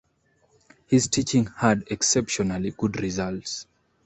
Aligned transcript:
His 0.87 1.07
teaching 1.07 1.45
had 1.57 1.83
exceptionally 1.91 2.71
good 2.75 2.99
results. 2.99 3.67